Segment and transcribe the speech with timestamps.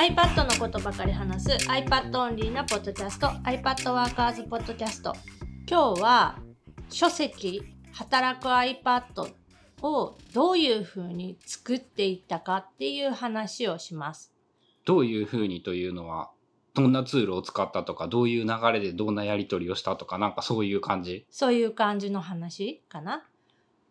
[0.00, 5.12] iPad のことばかり話す iPad オンリーなポッドキャスト iPad ワーカーズポッドキャスト
[5.68, 6.38] 今日は
[6.88, 7.62] 書籍
[7.92, 9.30] 働く iPad
[9.82, 14.32] をどういうふうに作っていったかっていう話をします。
[14.86, 16.30] どういうふうにというのは、
[16.72, 21.26] どんなツールを使ったとか、どういう流れでどんなやり取りをしたとか、なんかそういう感じ？
[21.28, 23.28] そういう感じの話かな。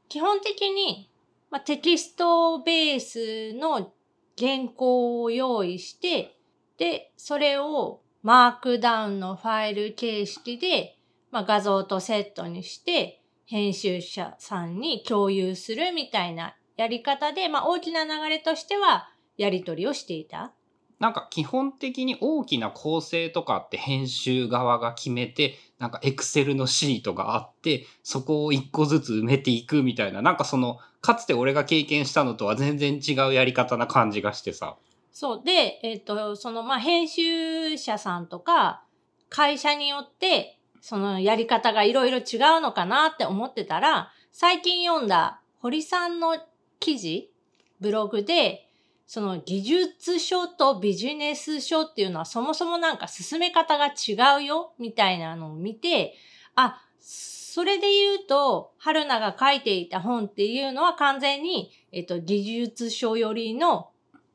[0.08, 1.12] 基本的に、
[1.52, 3.94] まあ、テキストベースの
[4.40, 6.38] 原稿を用意して、
[6.78, 10.98] で、それをマークダウンのファイル形式で、
[11.32, 20.54] まあ、画像とセットにして、編集者さんに共有するみたいなやり方で、まあ、大きな流れとしてはやり取りをしていた。
[21.00, 34.76] なんか基本的に大きな構成とかって編集側が決めて、なんかエクセルのシートがあって、そこを一個ずつ埋めていくみたいな、なんかその、かつて俺が経験したのとは全然違うやり方な感じがしてさ。
[35.14, 35.42] そう。
[35.44, 38.84] で、えっ、と、その、まあ、編集者さんとか、
[39.30, 46.38] 会社によって、そのやり方がいろいろ違うのかなって思ってたら、最近読んだ堀さんの
[46.80, 47.32] 記事、
[47.80, 48.69] ブログで、
[49.10, 56.14] その技術書とビジネス書っていうのはそもそもなんか進め方が違うよ、みたいなのを見て、
[56.54, 63.90] あ、それで言うと、春菜が書いていた本っていうのは完全に、えっと、技術書よりの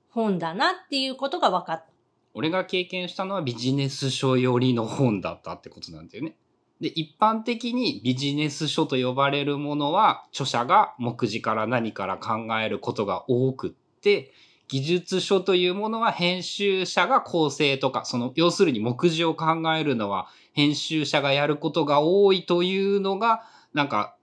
[0.09, 1.87] 本だなっていうことが分かった。
[2.35, 6.35] 俺が経験したのはビジネス書寄りの本だったってことなんだよね。
[6.81, 14.33] で、一般的にビジネス書と呼ばれるものは、著者が目次から何から考えることが多くって、
[14.69, 24.17] 技術書というものは編集者が構成とか、その、要するに目次を考えるのは編集者がやることが多いというのが、なんか、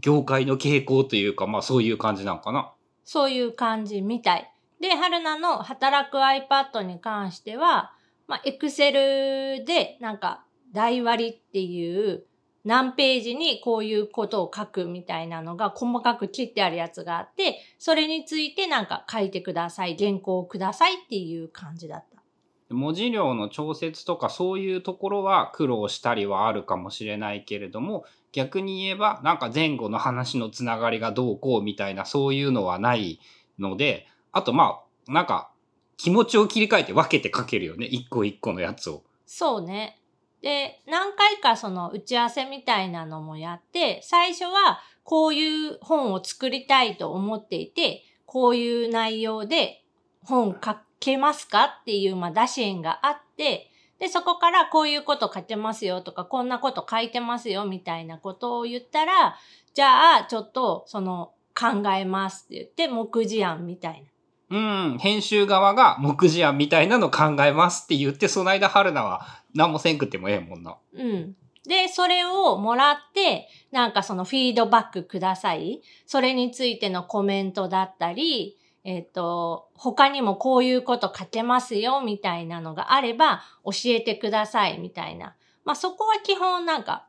[0.00, 2.72] 業界の傾向というか、まあそういう感じなんかな。
[3.04, 4.52] そういう感じみたい。
[4.80, 7.92] で、春菜の働く iPad に関しては、
[8.28, 12.24] まあ、Excel でなんか台割りっていう
[12.68, 22.22] 何ページにこういうことを書くみたいなのが細かく切ってあるやつがあって、それについてなんか書いてください、原稿をくださいっていう感じだった。
[22.68, 33.20] 文字量の調節とかそういうところは苦労したりはあるかもしれないけれども逆に言えばなんか前後の話のつながりがどうこうみたいなそういうのはない
[33.58, 35.50] のであとまあなんか
[35.96, 39.02] 気持ちを切り替えて分けて書けるよね一個一個のやつを。
[39.24, 39.97] そうね。
[40.42, 49.82] で、何回かその打ち合わせみたいなのもやって、最初はこういう本を作りたいと思っていて、こういう内容で
[50.22, 59.36] 本書けますかっていう、まあ、打診があって、で、そこからこういうこと書けますよとか、こんなこと書いてますよみたいなことを言ったら、
[59.74, 64.08] じゃあ、ちょっと、その、考えますって言って、目次案みたいな。
[64.50, 70.76] うん、編集側が目次案みたいなの考えますって言って、その間春菜は何もせんくってもええもんな。
[70.94, 71.36] うん。
[71.66, 75.82] で、それをもらって、なんかそのフィードバックください。
[76.06, 85.36] それについてのコメントだったり、えっ、と、他にもこういうこと書けますよ、みたいなのがあれば、教えてください、みたいな。
[85.64, 87.06] まあそこは基本なんか、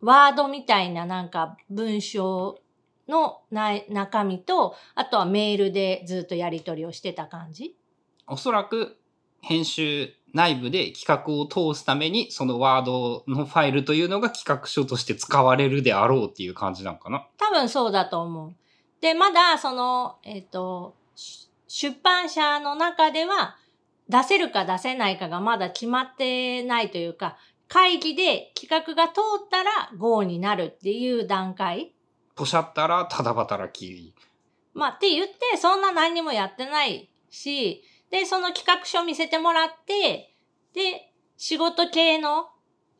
[0.00, 2.58] ワードみたいななんか文章
[3.10, 7.76] のな中身と、あとはメールでずっとやり取りをしてた感じ。
[8.26, 8.96] おそらく
[9.42, 17.26] 編集内部で企画を通すためにそのワードのファイルというのが企画書として使われるであろうっていう感じなのかな。
[17.36, 18.54] 多分そうだと思う。
[19.00, 23.56] で、まだその、えっ、と、し出版社の中では
[24.08, 27.36] 出せるか出せないかがまだ決まってないというか、
[27.68, 31.94] 会議で企画が通ったら GO になるっていう段階。
[32.40, 34.14] ポシャったらただ働き。
[34.72, 40.34] まあって言って、そんな何にもやってないし、で、その企画書見せてもらって、
[40.72, 42.46] で、仕事系の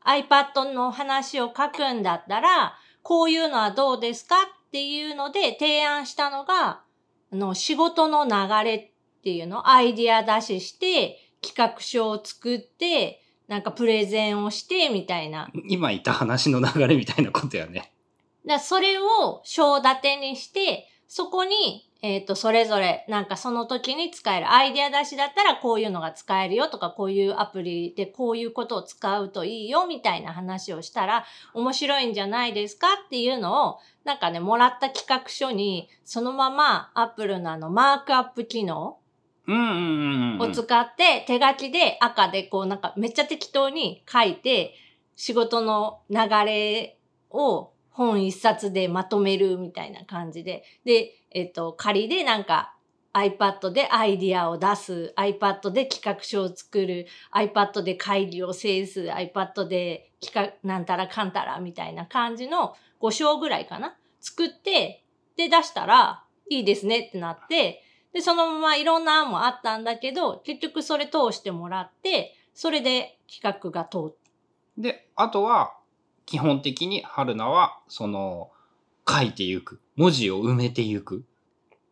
[0.05, 6.83] iPad の話を書くんだったら、こういうのはどうですかっていうので提案したのが、
[7.33, 8.31] あの、仕事の流
[8.63, 15.49] れっていうの、アイディア出しして、企画書を作って、なんかプレゼンをして、みたいな。
[15.67, 17.91] 今言った話の流れみたいなことやね。
[18.45, 24.51] でそれを章立てにして、そこに、えっ、と、それぞれ、なんかその時に使える。
[24.51, 38.97] アイデア出しだったらこういうのが使えるよとか、こういうアプリでこういうことを使うといいよみたいな話をしたら、面白いんじゃないですかっていうのを、なんかね、もらった企画書に、そのままアップルのあの、マークアップ機能。
[39.49, 44.75] を使って、手書きで赤でこうなんかめっちゃ適当に書いて、
[45.17, 46.17] 仕事の流
[46.47, 46.99] れ
[47.31, 52.75] を本一冊でまとめるみたいな感じで、で、えっと、仮でなんか
[53.13, 65.05] iPad でアイディアを出す、iPad で企画書を作る、iPad で会議を制す、iPad で企画、なんたらかんたらみたいな感じの5章ぐらいかな作って、
[65.37, 74.31] で出したら、いいですねってなって、で、そのままいろんな案もあったんだけど、結局それ通してもらって、それで企画が通った。
[74.79, 75.75] で、あとは、
[76.31, 78.53] 基本的に春菜は、その、
[79.09, 79.81] 書いていく。
[79.97, 81.25] 文字を埋めていく。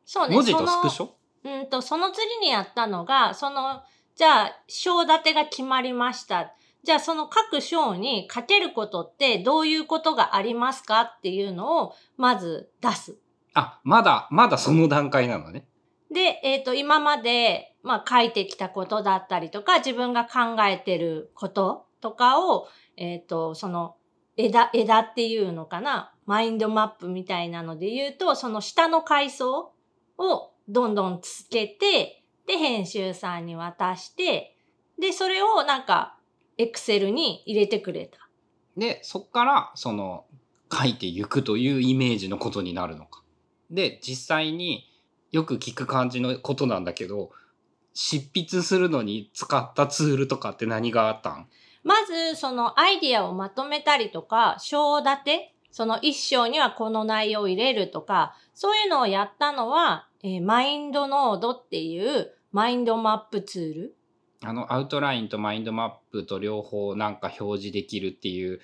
[0.05, 0.37] そうね。
[0.37, 1.09] 文字とスクショ？
[1.43, 3.83] うんと、その次にやったのが、その、
[4.15, 6.53] じゃあ、章立てが決まりました。
[6.85, 13.19] じゃあ、その各章に書けることってどういうことがありますかっていうのを、まず出す。
[13.55, 15.67] あ、まだ、まだその段階なのね。
[16.13, 23.97] で、えっ、と、今まで、まあ、書いてきたことだったりとか、自分が考えてることとかを、えっ、と、その、
[24.39, 29.73] 枝、枝っていうのかな、マインドマップみたいなので言うと、その下の階層
[30.17, 34.57] をどんどんつけて、で、編集さんに渡して、
[34.99, 36.17] で、それをなんか、
[36.57, 38.29] エクセルに入れてくれた。
[38.77, 40.25] で、そっから、その、
[40.73, 43.23] 書いていくというイメージのことになるのか。
[43.71, 44.89] で、実際に
[45.33, 47.31] よく聞く感じのことなんだけど、
[47.93, 51.49] 執筆するのに使ったツールとかって何があったん？
[51.83, 63.97] まず、そのアイディアをまとめたりとか、章立て、その一章にはこの内容を入れるとか、そういうのをやったのは、えーマインドノードっていうマインドマップツール。
[64.43, 68.61] あの、アウトラインとマインドマップと両方なんか表示できるっていう、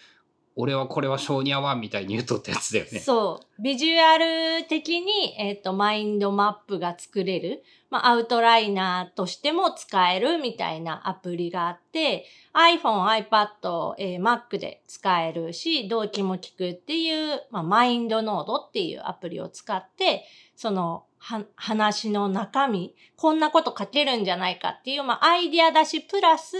[0.57, 3.01] 俺はこれは性に合わんみたいに言うとったやつだよね。
[3.01, 3.63] そう。
[3.63, 7.65] ビジュアル的に、えっ、と、マインドマップが作れる。
[7.91, 20.25] まあ、アウトライナーとしても使えるみたいなアプリがあって、iPhone、iPad、えー Mac で使えるし、動機も聞くっていう、まあ、マインドノードっていうアプリを使って、
[20.57, 26.57] その、は、話の中身、こんなこと書けるんじゃないかっていう、まあ、アイディアだし、プラス、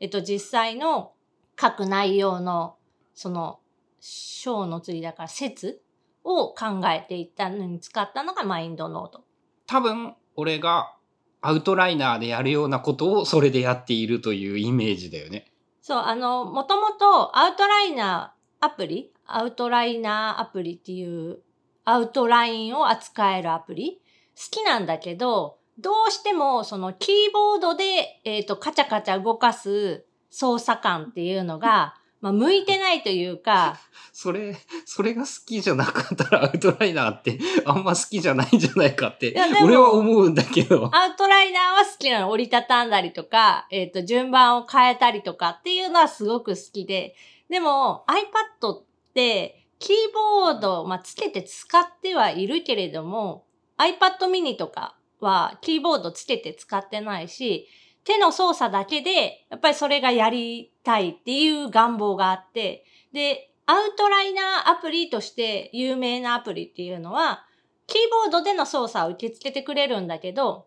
[0.00, 1.12] えっと、実際の
[1.60, 2.76] 書く内容の、
[3.14, 3.60] その、
[4.00, 5.82] 章の次だから説
[6.24, 9.24] を考えていったのに使ったのがマインドノード。
[9.66, 10.96] 多分、俺が
[11.42, 15.50] アウトライナーでやるようなことをそれでやっているというイメージだよね。
[15.80, 21.38] そう、あの、もともとアウトライナーアプリ、アウトライナーアプリっていう
[21.84, 24.00] アウトラインを扱えるアプリ
[24.36, 33.80] 好きなんだけど、どうしてもそのキーボードで、えっ、と、カチャカチャ動かす操作感っていうのが、まあ、向いてないというか、
[34.12, 40.90] それ、それが好きじゃなかったらアウトライナーってあんま好きじゃないんじゃないかって俺は思うんだけど。
[40.94, 42.30] アウトライナーは好きなの。
[42.30, 47.14] 折りたたんだりとか、えっ、と、順番を変えたりとかっていうのはすごく好きで。
[47.48, 48.84] でも、iPad っ
[49.14, 53.46] て、キーボード、まあ、つけて使ってはいるけれども、
[53.78, 57.66] iPad mini とかはキーボードつけて使ってないし、
[58.04, 67.44] 手の操作だけで、やっぱりそれがやりたいっていう願望があって、で、アウトライナーアプリとして有名なアプリっていうのは、
[67.86, 70.66] キーボードでの操作を受け付けてくれるんだけど、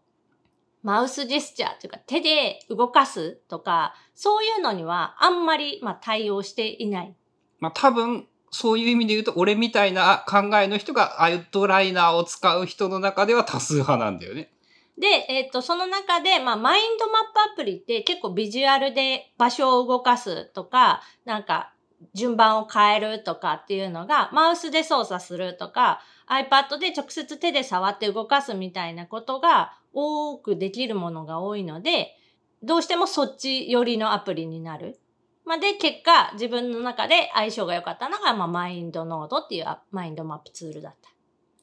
[0.83, 7.15] マウスジェスチャーというか手で動かすとか、そういうのにはあんまり、まあ、対応していない。
[7.59, 14.51] まあ多分、そういう意味で言うと、俺みたいな考えの人がアウトライナーを使う人の中では多数派なんだよね。
[14.97, 21.73] で、えっ、と、その中で、まあ、マインドマップアプリって結構ビジュアルで場所を動かすとか、なんか、
[22.13, 32.15] 順番を変えるとかっていうのが、マウスで操作するとか、iPad で直接手で触って動かすみたいなことが多くできるものが多いので、
[32.61, 34.99] どうしてもそっち寄りのアプリになる。
[35.45, 41.09] まあ、で、結果、自分の中で相性が良かったのが、まあ、マインドノードっていうアマインドマップツールだった。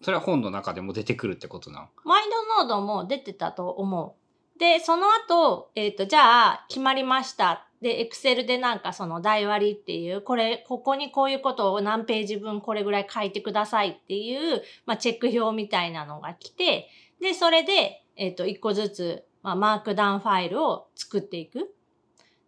[0.03, 1.89] それは本の中でも出てくるってことなの？
[2.05, 4.59] マインードも出てたと思う。
[4.59, 7.67] で、その後、えっ、と、じゃあ、決まりました。
[7.81, 16.89] で、エクセルでなんかその台割りっていう、これ、ここにこういうことを何ページ分これぐらい書いてくださいっていう、まあ、チェック表みたいなのが来て、
[17.21, 21.75] で、それで、えっ、と、一個ずつ、まあ、マークダウンファイルを作っていく。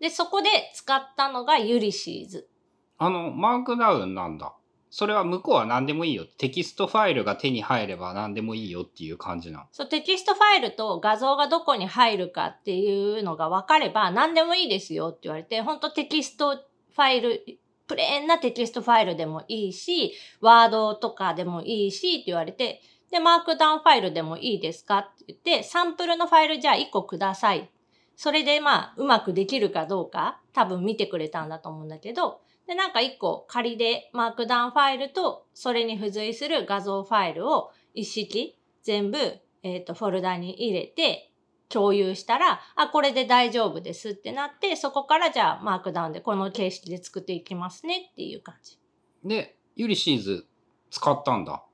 [0.01, 2.49] で、そこで使ったのがユリシーズ。
[2.99, 4.55] あの、マークダウンなんだ。
[4.95, 6.27] それは向こうは何でもいいよ。
[6.37, 9.65] テキストファイルが手に入れば何でもいいよっていう感じなの。
[9.73, 17.43] そう、テキストファイルと画像がどこに入るかっていうのが分かれば何でもいいですよって言われて、本当テキストファイル、
[17.87, 27.71] プレーンなテキストファイルでもいいし、ワードとかでもいいしって言われて、で、マークダウンファイルでもいいですかって言って、サンプルのファイルじゃあ1個ください。
[28.15, 39.19] それでまあ、うまくできるかどうか、多分見てくれたんだと思うんだけど、で、なんか1個仮でマークダウンファイルと、それに付随する画像ファイルを一式全部、
[39.63, 41.33] えっ、と、フォルダに入れて、
[41.69, 48.79] 共有したら、あ、これで大丈夫ですってなって、そこからじゃあマークダウンでこの形式で作っていきますねっていう感じ。
[49.25, 50.47] で、ユリシーズ
[50.91, 51.65] 使ったんだ。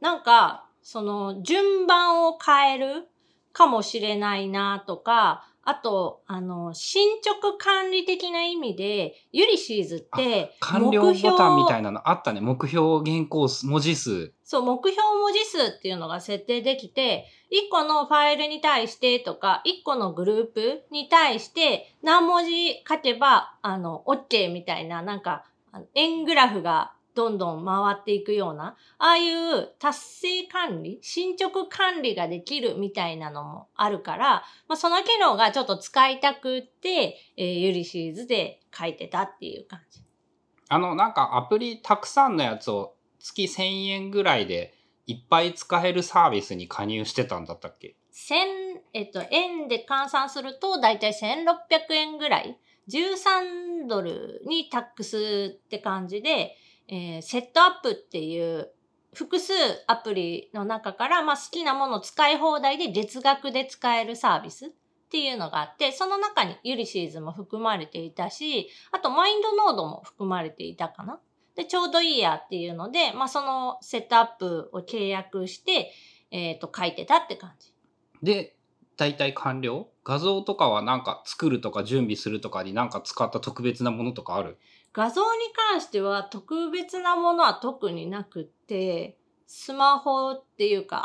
[0.00, 3.08] なんか、その、順番を変える
[3.52, 11.90] かもしれないなとか、あと、あの、進捗管理的な意味で、ユリシーズって、完了ボタンみたいな。
[11.90, 12.40] なのあったね。
[12.40, 14.32] 目標原稿数、文字数。
[14.44, 25.44] そう、目標文字数っていうのが設定できて、1個のファイルに対してとか、1個のグループに対して何文字書けば、あの、OK みたいな、なんか、
[25.94, 40.00] 円グラフがどんどん回っていくような、ああいう達成管理、進捗管理ができるみたいなのもあるから、まあ、その機能がちょっと使いたくって、えーユリシーズで書いてたっていう感じ。
[40.68, 44.74] あの、なんかアプリたくさんのやつを月1000円ぐらいで
[45.08, 47.96] いっぱい使えるサービスに加入してたんだったっけ？
[48.12, 48.46] 千、
[48.92, 52.56] えっと、円で換算すると、だいたい1600円ぐらい。
[52.88, 56.56] 13ドルにタックスって感じで、
[56.88, 58.70] えーセットアップっていう
[59.14, 59.52] 複数
[59.86, 64.70] アプリの中から、まあ、好きなもの使い放題で月額で使えるサービスっ
[65.10, 71.20] ていうのがあって、その中にユリシーズも含まれていたし、あとマインドノードも含まれていたかな。
[71.56, 75.92] で、ちょうどいいやっていうので、まあ、そのセットアップを契約して、
[76.30, 77.72] えっ、と、書いてたって感じ。
[78.22, 78.54] で、
[78.98, 79.88] 大体完了？
[80.04, 84.58] 画像とかはなんか作るとか準備するとかになんか使った特別なものとかある？
[84.98, 85.28] 画像に
[85.70, 91.04] 関しては特別なものは特になくって、スマホっていうか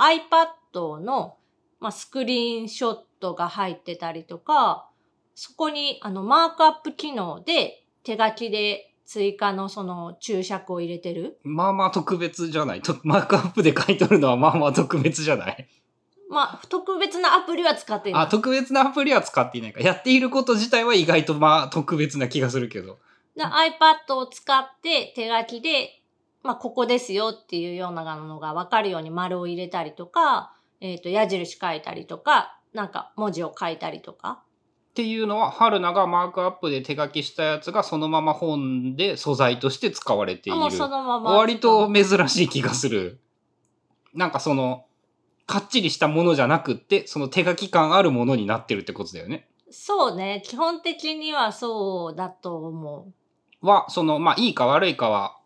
[0.74, 1.38] iPad の、
[1.80, 4.90] まあ、スクリーンショットが入ってたりとか、
[5.36, 11.38] そこにあのマークアップ機能で手書きで追加のその注釈を入れてる。
[11.44, 15.68] まあまあ特別じゃないとマークアップで書いとるのはまあまあ特別じゃない
[16.32, 18.24] まあ、特別なアプリは使っていない。
[18.24, 19.82] あ、特別なアプリは使っていないか。
[19.82, 22.98] やっていること自体は意外とまあ特別な気がするけど。
[23.36, 26.02] で iPad を使って手書きで、
[26.44, 34.44] まあ、ここですよっていうようなのが分かるように丸を入れたりとか、えっ、と、矢印書いたりとか、なんか文字を書いたりとか。
[34.92, 40.60] っていうのは、春菜がマークアップで手書きしたやつがそのまま本で素材として使われている。
[40.60, 41.32] もうそのまま。
[41.38, 43.20] 割と珍しい気がする。
[44.14, 44.86] なんかその、
[45.48, 49.50] かっちりしたものじゃなくって、その手書き感あるものになってるってことだよね。
[49.72, 50.44] そうね。
[50.46, 53.14] 基本的にはそうだと思う。
[53.64, 55.40] は、その、まあいいか悪いかは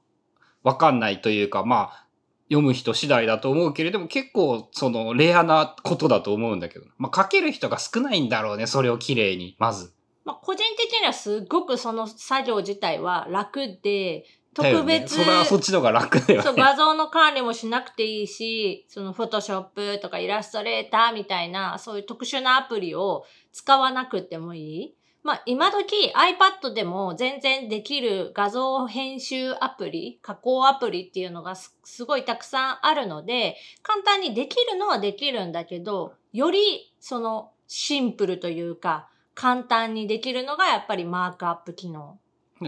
[0.63, 2.07] わかんないというか、まあ、
[2.49, 6.85] 読む人次第だと思うけれども、結構そのレアなことだと思うんだけど。
[6.97, 9.93] まあ書ける人が少ないんだろうね、それを綺麗に、まず。
[10.25, 16.63] まあ、個人的にはすごくその作業自体は楽で、特別、それはそっちの方が楽だよそう、ね。
[16.63, 24.96] 画像の管理もしなくていいし、そのフォトショップとかイラストレーターみたいな、そういう特殊なアプリを使わなくてもいい。
[25.27, 42.17] まあ、今時 iPad でも全然できる画像編集アプリ、加工アプリっていうのがすすごいたくさんあるので、簡単にできるのはできるんだけど、よりそのシンプルというか、簡単にできるのがやっぱりマークアップ機能。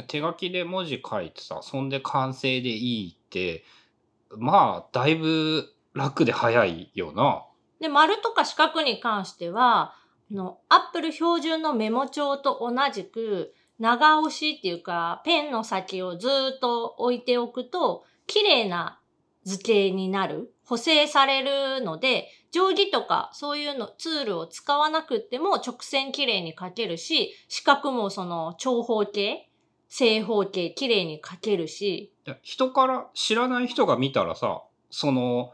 [0.10, 3.64] 手書きで文字書いてさ、そんで完成でいいって、
[4.38, 7.46] まあ、だいぶ楽で早いよな。
[7.80, 19.00] で、丸とか四角に関しては、あの、Apple 標準のメモ帳と同じく、長押しっていうか、ペンの先をずっと置いておくと、綺麗な
[19.44, 20.54] 図形になる。
[20.66, 29.50] 補正されるので、定規とかそういうの、ツールを使わなくても直線綺麗に書けるし、四角もその長方形、
[29.88, 35.54] 正方形綺麗に書けるし、人から知らない人が見たらさ、その、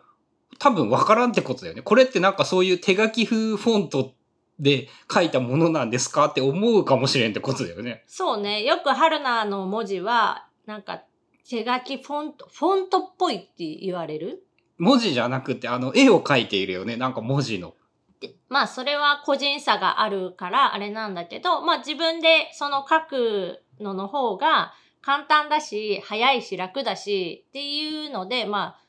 [0.60, 1.82] 多分わからんってことだよね。
[1.82, 4.14] これってなんかそういう手書き風フォント
[4.60, 8.04] で書いたものなんですかって思うかもしれんってことだよね。
[8.08, 8.64] そうね。
[8.64, 11.04] よく春菜の文字は、なんか、
[11.48, 14.44] 手書きフォント、フォントっぽいって言われる？
[14.78, 16.98] 文字じゃなくて、あの、絵を描いているよね。
[16.98, 17.76] なんか文字の。
[18.22, 28.80] でまあ、それは個人差があるから、あれなんだけど、まあ自分でその書くのの方が簡単だし、早いし楽だしっていうので、まあ、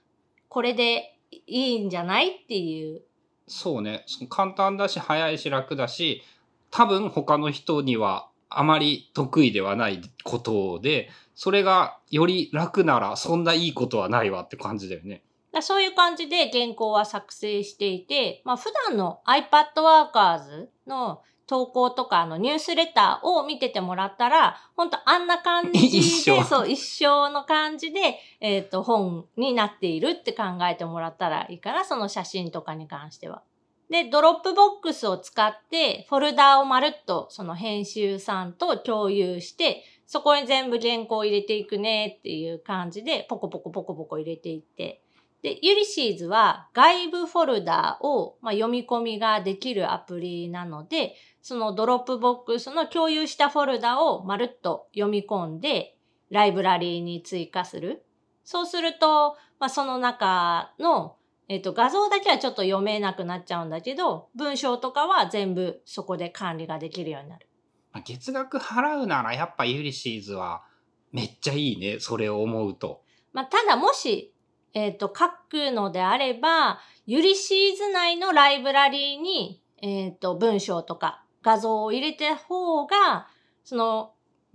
[0.49, 2.37] これでいいんじゃない？
[2.37, 3.02] っていう。
[3.49, 4.05] そうね。
[4.07, 6.23] その簡単だし、早いし、楽だし、
[6.71, 15.23] 多分他の人にはあまり得意ではないことで、それがより楽ならそんないいことはないわって感じだよね。
[15.53, 33.43] だそういう感じで原稿は作成していて、まあ普段の iPad Workers の投稿とかあのニュースレターを見ててもらったら、本当あんな感じで、一緒そう、一緒の感じで、えっ、と、本になっているって考えてもらったらいいかな、その写真とかに関しては。
[33.91, 45.03] で、 Dropbox を使って、フォルダをまるっとその編集さんと共有して、そこに全部原稿を入れていくねっていう感じで、ポコポコポコポコ入れていって。
[45.43, 51.15] で、 Ulysses は外部フォルダを、まあ、読み込みができるアプリなので、
[51.47, 55.97] その Dropbox の共有したフォルダをまるっと読み込んで、
[56.29, 58.05] ライブラリーに追加する。
[58.43, 61.15] そうすると、まあ、その中の
[61.49, 67.47] えっ、と、画像だけはちょっと読めなくなっちゃうんだけど、文章とかは全部そこで管理ができるようになる。
[67.93, 70.65] まあ月額払うならやっぱユリシーズは
[71.12, 72.00] めっちゃいいね。
[72.00, 73.03] それを思うと。
[73.33, 74.35] まあ、ただもし、
[74.75, 83.29] えっ、と、書くのであれば、ユリシーズ内のライブラリーに、えっ、と、文章とか画像を入れた方が、
[83.62, 84.15] その、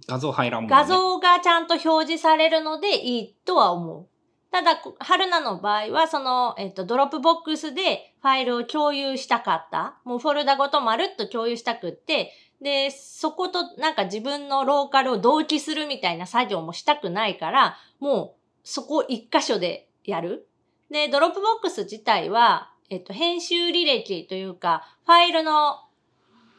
[0.10, 0.76] 画像入らんもんね。
[0.76, 4.08] 画像がちゃんと表示されるのでいいとは思う。
[4.52, 10.00] ただ、こ春菜の場合は、その、えっと、 Dropbox でファイルを共有したかった。
[10.04, 20.46] もうフォルダごとまるっと共有したくって、で、そことなんか自分のローカルを同期するみたいな作業もしたくないから、もうそこ一箇所でやる。
[20.90, 25.80] で、 Dropbox 自体は、えっと、編集履歴というか、ファイルの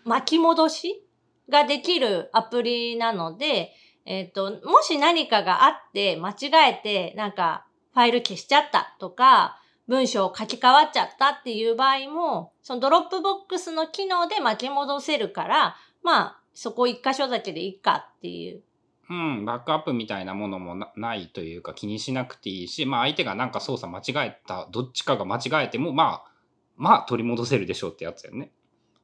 [0.05, 1.05] 巻き戻し
[1.49, 3.73] ができるアプリなので、
[4.05, 18.63] えっ、と、もし何かがあって間違えてなんかファイル消しちゃったとか、文章を書き換わっちゃったっていう場合も、その Dropbox の機能で巻き戻せるから、まあ、そこ一箇所だけでいいかっていう。
[19.11, 26.33] うん、バックアップみたいなものもなないというか気にしなくていいし、まあ相手がなんか操作間違えた、どっちかが間違えても、まあ、
[26.77, 28.53] まあ取り戻せるでしょうってやつやね。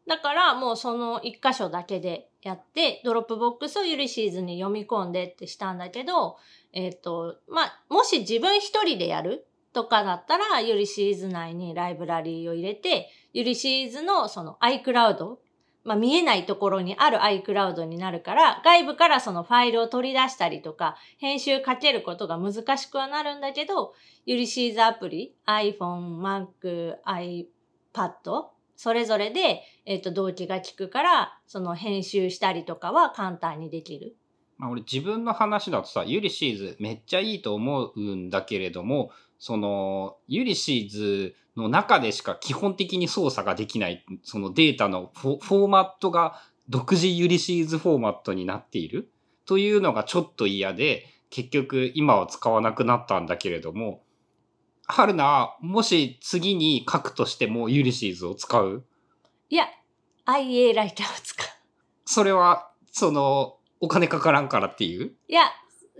[0.09, 6.39] だからもうその一箇所だけでやって、 Dropbox を Ulysses に読み込んでってしたんだけど、
[6.73, 15.37] えっ、と、まあ、もし自分一人でやるとかだったら、 Ulysses 内にライブラリーを入れて、 Ulysses のその iCloud、
[15.85, 23.93] まあ、見えないところにある iCloud になるから、外部からそのファイルを取り出したりとか、編集かけることが難しくはなるんだけど、
[24.25, 34.15] ユリシーズアプリ、iPhone、Mac、iPad、それぞれで、えっ、と、同期が効くから、その編集したりとかは簡単にできる。
[34.57, 39.11] まあ俺自分の話だとさ、ユリシーズめっちゃいいと思うんだけれども、
[39.41, 49.11] その、ユリシーズの中でしか基本的に操作ができない、そのデータのフォーマットが独自ユリシーズフォーマットになっている
[49.45, 54.05] というのがちょっと嫌で、結局今は使わなくなったんだけれども、
[54.89, 58.85] 春菜はもし次に書くとしてもユリシーズを使う？
[59.51, 59.67] いや、
[60.27, 61.47] IA ライターを使う。
[62.07, 65.13] それは、その、お金かからんからっていう？
[65.29, 65.43] いや、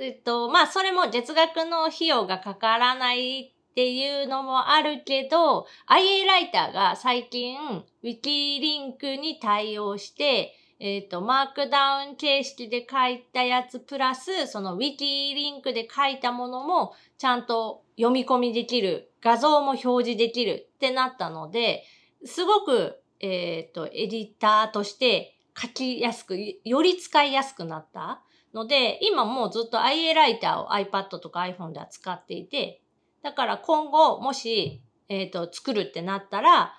[0.01, 21.85] えっと、まあ、それも月額の費用がかからないっていうのもあるけど、IA ライターが最近、ウィキリンクに対応して、えっと、マークダウン形式で書いたやつプラス、そのウィキリンクで書いたものもちゃんと読み込みできる、画像も表示できるってなったので、
[22.25, 28.23] すごく、えっと、エディターとして書きやすく、より使いやすくなった。
[28.55, 32.83] ので、今もうずっと IA ライターを iPad とか iPhone では使っていて、
[33.23, 36.75] だから今後もし、えっ、と、作るってなったら、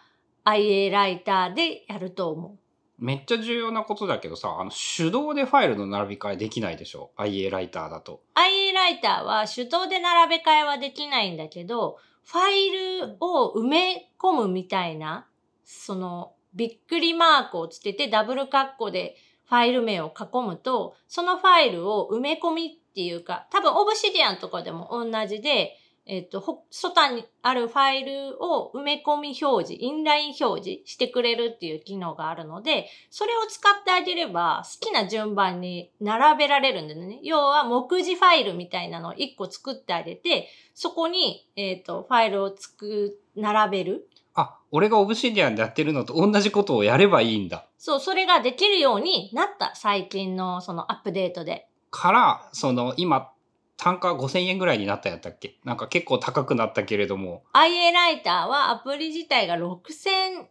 [0.46, 2.60] IA ライターでやると思う。
[2.98, 8.22] めっちゃ重要なことだけどさ、あの、手動でファイルの並び替えできないでしょ ?IA ライターだと。
[8.36, 15.28] IA ライターは手動で並べ替えはできないんだけど、ファイルを埋め込むみたいな、
[15.66, 25.76] その、びっくりマークをつけてダブルカッコでファイル名を囲むと、そのファイルを埋め込みっていうか、多分オブシディアンとかでも同じで、
[26.12, 37.20] えっ、と、ほ外にあるファイルを埋め込み表示、インライン表示してくれるっていう機能があるので、それを使ってあげれば好きな順番に並べられるんだよね。
[37.22, 44.10] 要は目次ファイルみたいなのを1個作ってあげて、そこに、えっ、と、ファイルをつく、並べる。
[44.34, 47.68] あ、俺がオブシディアンでやってるのと同じことをやればいいんだ。
[47.78, 49.74] そう、それができるようになった。
[49.76, 51.68] 最近のそのアップデートで。
[51.92, 53.32] から、その、今、
[53.80, 55.58] 単価5000円ぐらいになったやったっけ？
[55.64, 60.48] なんか結構高くなったけれども、IA ライターはアプリ自体が6100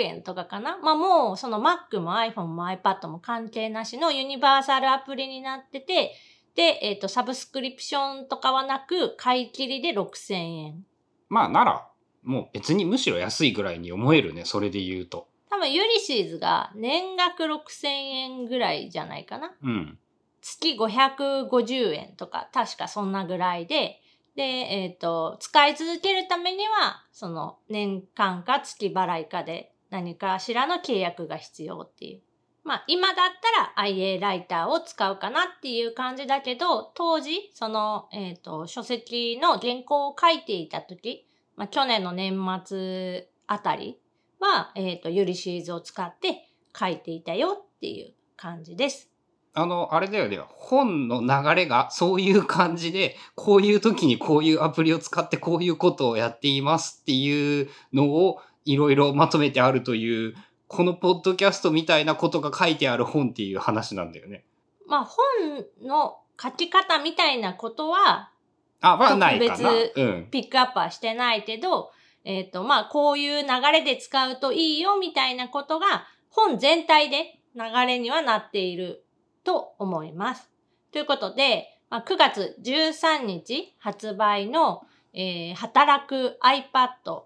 [0.00, 0.78] 円とかかな？
[0.78, 6.14] まあもうその Mac も iPhone も iPad も関係なしのユニバーサルアプリになってて、
[6.54, 10.86] で、えっ、と、サブスクリプションとかはなく、買い切りで6000円。
[11.28, 11.88] まあなら、
[12.22, 15.28] もう別にむしろ安いぐらいに思えるね、それで言うと。
[15.50, 19.98] 多分ユリシーズが年額6000円ぐらいじゃないかなうん。
[20.44, 24.02] 月550円とか、確かそんなぐらいで、
[24.36, 32.20] で、えっ、と、使い続けるためには、その年間か月払いかで何かしらの契約が必要っていう。
[32.62, 33.26] まあ、今だっ
[33.74, 41.26] たら IA ライターを使うかなっていう感じだけど、当時、その、えっ、と、書籍の原稿を書いていた時、
[41.56, 43.98] まあ、去年の年末あたり
[44.40, 49.13] は、えっ、と、ユリシリーズを使って書いていたよっていう感じです。
[49.56, 50.40] あの、あれだよね。
[50.48, 60.34] 本の流れがそういう感じで、こういう時にこういうアプリを使ってこういうことをやっていますっていうのをいろいろまとめてあるという、
[60.66, 64.44] このポッドキャストみたいなことが書いてある本っていう話なんだよね。
[64.88, 68.32] まあ、本の書き方みたいなことは、
[68.80, 69.56] あ、まあないかな。
[69.56, 70.28] 特別うん。
[70.32, 71.92] ピックアップはしてないけど、
[72.24, 79.03] えっ、と、まあ、こういう流れで使うといいよみたいなことが、本全体で流れにはなっている
[79.44, 80.50] と思います。
[80.90, 87.22] ということで、まあ、9月13日発売の、えー働く iPad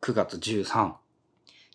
[0.00, 0.92] 9月13。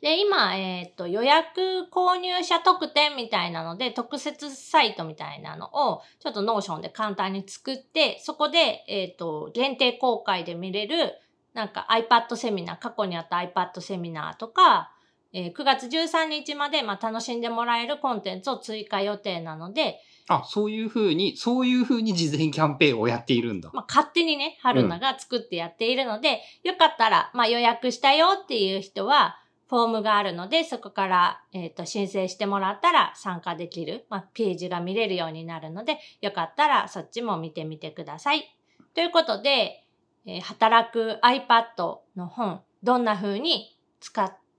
[0.01, 11.17] で、今、えっ、と、予約購入者特典みたいなので、特設サイトみたいなのを、ちょっと Notion で簡単に作って、そこで、えっ、と、限定公開で見れる、
[11.53, 14.91] なんか iPad セミナー、過去にあった iPad セミナーとか、
[15.33, 23.69] えー9月13日まで、まあ、楽しんでもらえるコンテンツを追加予定なので、あ、そういうふうに、そういうふうに事前キャンペーンをやっているんだ。
[23.73, 38.55] まあ、勝手にね、春菜が作ってやっているので、よかったら、まあ、予約したよっていう人は、フォームがあるので、そこから、えっ、と、申請してもらったら参加できる、まあ、ページが見れるようになるので、よかったらそっちも見てみてください。
[38.93, 39.83] ということで、
[40.25, 44.37] えー働く iPad の本、どんな風に使っ、